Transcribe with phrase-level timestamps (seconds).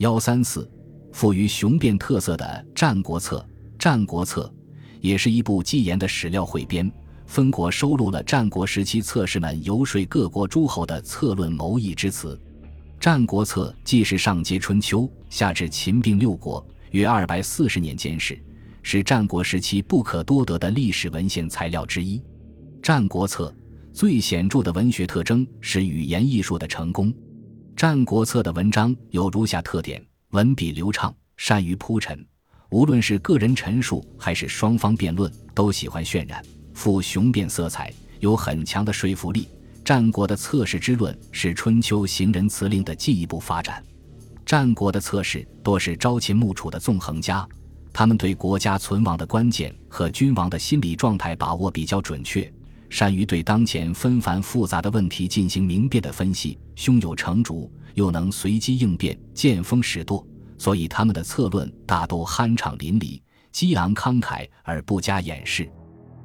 [0.00, 0.66] 幺三四，
[1.12, 3.36] 富于雄辩特色的《战国策》，
[3.78, 4.50] 《战国策》
[5.02, 6.90] 也是一部纪言的史料汇编，
[7.26, 12.34] 分国收录了战国时期策士们游说各国诸侯的策论谋议之词。
[12.98, 18.42] 《战国策》既是上接春秋，下至秦并六国，约二百四十年间事，
[18.82, 22.16] 是战国时期不可多得的历史文献材料之一。
[22.82, 23.54] 《战国策》
[23.94, 27.12] 最显著的文学特征是语言艺术的成功。
[27.76, 32.24] 《战国策》的文章有如下特点：文笔流畅，善于铺陈。
[32.70, 39.48] 无论是个人陈述还是双方辩论，都喜欢渲染，富雄辩色彩，有很强的说服力。
[39.84, 43.82] 战国的策士之论是春秋行人辞令的进一步发展。
[44.44, 47.48] 战国的策士多是朝秦暮楚的纵横家，
[47.92, 52.52] 他们对国家存亡的关键和君王的心理状态把握比较准确。
[52.90, 60.26] 善于对当前纷繁复杂的问题进行明辨的分析，胸有成竹，又能随机应变，见风使舵，
[60.58, 63.22] 所以他们的策论大都酣畅淋漓、
[63.52, 65.70] 激昂慷慨而不加掩饰。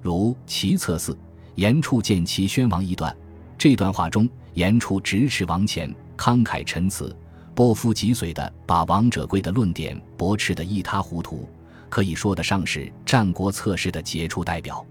[0.00, 1.12] 如《齐策四》，
[1.56, 3.14] 严处见齐宣王一段，
[3.58, 7.14] 这段话中，严处直斥王前，慷慨陈词，
[7.56, 11.48] 波夫脊髓的把王者贵的论点驳斥得一塌糊涂，
[11.88, 14.86] 可以说得上是战国策士的杰出代表。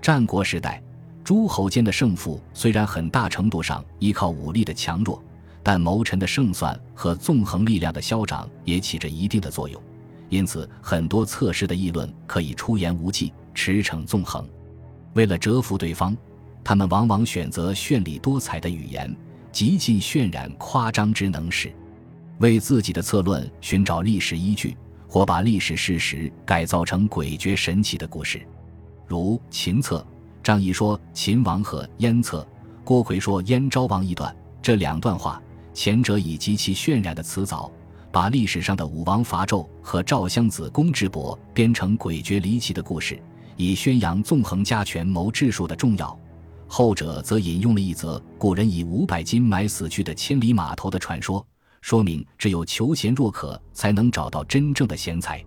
[0.00, 0.80] 战国时代。
[1.28, 5.22] 诸侯间的胜负虽然很大程度上依靠武力的强弱，
[5.62, 9.78] 但谋臣的胜算和纵横力量的消长也起着一定的作用。
[10.30, 14.48] 因此，很多策士的议论可以出言无忌，驰骋纵横。
[15.12, 16.16] 为了折服对方，
[16.64, 19.14] 他们往往选择绚丽多彩的语言，
[19.52, 21.70] 极尽渲染夸张之能事，
[22.38, 24.74] 为自己的策论寻找历史依据，
[25.06, 28.40] 或把历史事实改造成诡谲神奇的故事，
[29.06, 30.02] 如秦策。
[30.48, 32.48] 张仪说秦王和燕策，
[32.82, 34.34] 郭奎说燕昭王一段。
[34.62, 35.38] 这两段话，
[35.74, 37.70] 前者以极其渲染的词藻，
[38.10, 43.22] 把历史上的武王伐纣和赵襄子攻智伯编成诡谲离奇的故事，
[43.58, 46.18] 以宣扬纵横家权谋治术的重要；
[46.66, 51.46] 后者则引用了一则古人以五百金买死去的千里马头的传说，
[51.82, 55.44] 说明只有求贤若渴，才能找到真正的贤才。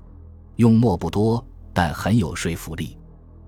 [0.57, 1.43] 用墨不多，
[1.73, 2.95] 但很有说服力，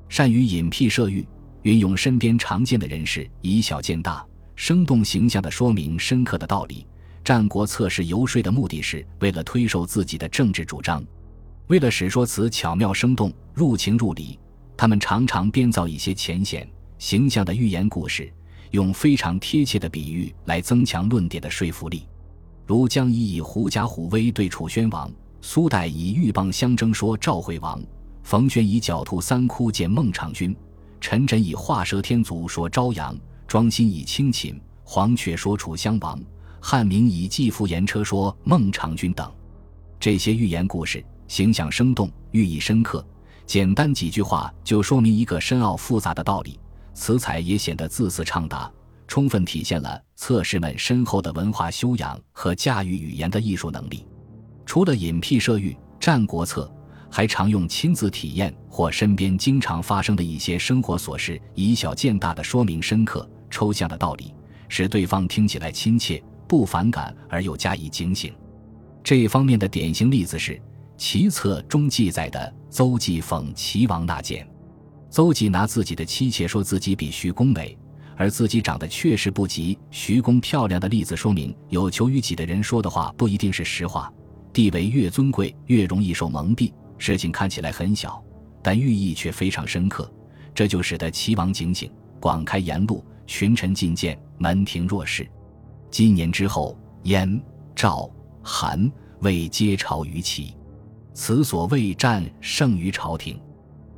[0.10, 1.24] 善于隐辟设喻。
[1.64, 4.26] 运用身边常见的人士，以小见大，
[4.56, 6.86] 生动形象地说明深刻的道理。
[7.24, 11.02] 战国策士游说的目的是为了推售自己的政治主张，
[11.68, 14.38] 为了使说辞巧妙生动、入情入理，
[14.76, 16.68] 他们常常编造一些浅显、
[17.00, 18.30] 形象的寓言故事，
[18.72, 22.06] 用非常贴切的比喻来增强论点的说服力。
[22.66, 25.10] 如江乙以狐假虎威对楚宣王，
[25.40, 27.82] 苏代以鹬蚌相争说赵惠王，
[28.22, 30.54] 冯轩以狡兔三窟见孟尝君。
[31.04, 33.14] 陈真以画蛇添足说朝阳，
[33.46, 36.18] 庄辛以清秦，黄阙说楚襄王，
[36.62, 39.30] 汉明以季父言车说孟尝君等。
[40.00, 43.06] 这些寓言故事形象生动，寓意深刻，
[43.46, 46.58] 简单几句话就说明一个深奥复杂的道理，
[46.94, 48.72] 词采也显得字字畅达，
[49.06, 54.08] 充分体现了策士们深厚的文化修养和驾驭语言的艺术能力。
[54.66, 56.72] 除了隐僻设喻，《战国策》。
[57.16, 64.34] 还常用亲自体验或身边经常发生的一些生活琐事，以小见大的说明深刻抽象的道理，
[64.68, 68.34] 使对方听起来亲切不反感而又加以警醒。
[69.04, 70.54] 这一方面的典型例子是
[70.98, 74.48] 《齐策》中记载的邹忌讽齐王纳谏。
[75.12, 77.78] 邹忌拿自己的妻妾说自己比徐公美，
[78.18, 84.12] 而自己长得确实不及徐公漂亮的例子，说明有求于己的人说的话不一定是实话。
[84.52, 86.74] 地位越尊贵，越容易受蒙蔽。
[87.06, 88.24] 事情看起来很小，
[88.62, 90.10] 但寓意却非常深刻，
[90.56, 95.30] 这就使得齐王警醒，广开言路，群臣进谏，门庭若市。
[95.92, 97.44] 几年之后，燕、
[97.76, 98.10] 赵、
[98.42, 100.56] 韩、魏皆朝于齐，
[101.14, 103.38] 此所谓战胜于朝廷。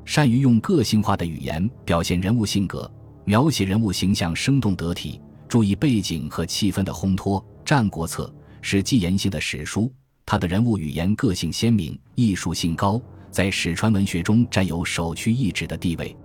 [0.03, 2.91] 善于用个性化的语言表现人物性格，
[3.23, 7.39] 描写人物形象生动得体，注意背景和气氛的烘托。
[7.63, 8.33] 《战国策》
[8.63, 9.93] 是纪言性的史书。
[10.25, 12.99] 他的人物语言个性鲜明，艺术性高，
[13.29, 16.15] 在史传文学中占有首屈一指的地位。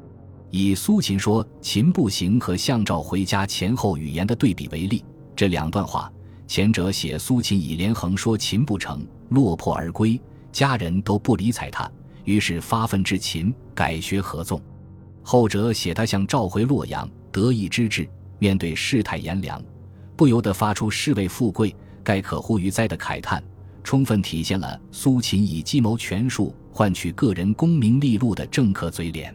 [0.51, 5.05] 以苏秦说“秦不行”和项赵回家前后语言的对比为例，
[5.37, 6.11] 这两段话，
[6.47, 10.19] 前者写苏秦以连横说秦不成，落魄而归，
[10.51, 11.89] 家人都不理睬他，
[12.25, 14.59] 于是发愤至秦，改学合纵；
[15.23, 18.09] 后者写他向召回洛阳，得意之至，
[18.39, 19.63] 面对世态炎凉，
[20.17, 23.45] 不由得发出士为富贵，盖可乎于哉的慨叹。
[23.83, 29.35] 充分体现了苏秦以计谋权术换取个人功名利禄的政客嘴脸。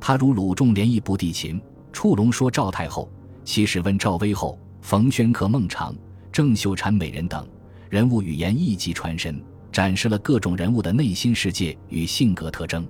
[0.00, 1.60] 他如鲁仲连义不帝秦，
[1.92, 3.10] 触龙说赵太后，
[3.44, 5.94] 其实问赵威后，冯轩克孟尝，
[6.32, 7.46] 郑秀婵美人等，
[7.88, 9.40] 人物语言一级传神，
[9.70, 12.84] 展示了各种人物的内心世界与性格特征。《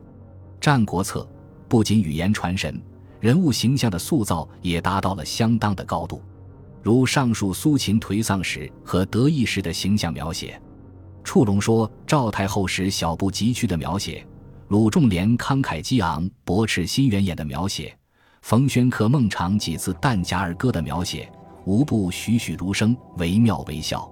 [0.60, 1.20] 战国策》
[1.68, 2.80] 不仅语言传神，
[3.20, 6.22] 人物形象的塑造也达到了相当的高度。
[6.82, 10.60] 如上述苏秦颓丧时和得意时的形象描写，
[11.24, 14.26] 触龙说赵太后时小步疾趋的描写，
[14.69, 17.96] 鲁仲连慷慨激昂、驳斥心猿眼的描写，
[18.42, 21.30] 冯轩客孟尝几次弹夹而歌的描写，
[21.64, 24.10] 无不栩栩如生，惟妙惟肖。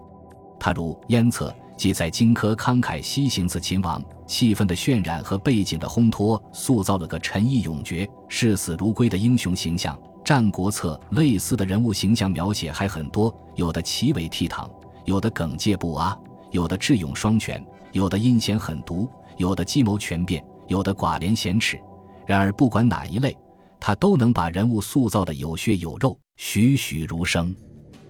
[0.59, 9.97] 他如《燕策》即在荆轲慷慨西行刺秦王，气氛的渲染和背景的烘托，塑造了个沉毅勇决、视死如归的英雄形象。
[10.23, 14.69] 《战国策》类似的人物形象描写还很多，有的奇伟倜傥，
[15.07, 16.17] 有的耿介不阿，
[16.50, 21.79] 有的智勇双全，有的阴险狠毒，有的计谋权变，有的寡廉鲜耻。
[22.26, 23.37] 然而，不管哪一类，
[23.81, 27.55] 他都能把人物塑造的有血有肉、栩栩如生。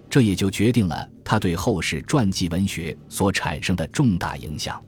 [0.09, 4.83] 这也就决定了他对后世传记文学所产生的重大影响。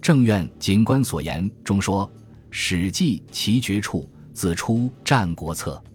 [0.00, 2.06] 正院警官所言中说
[2.50, 5.82] ：“《史记》其绝处，自出《战国策》。《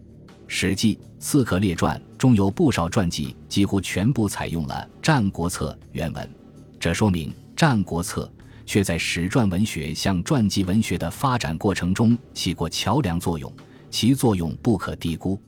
[0.47, 6.29] 史记·刺客列传》中有不少传记，几乎全部采用了《战国策》原文。
[6.83, 8.29] 这说明《战国策》
[8.65, 13.49] 却在史传文学向传记文学的发展过程中起过桥梁作用，
[13.89, 15.41] 其作用不可低估。